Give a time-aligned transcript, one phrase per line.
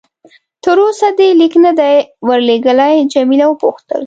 [0.63, 1.95] تر اوسه دې لیک نه دی
[2.27, 3.99] ورلېږلی؟ جميله وپوښتل.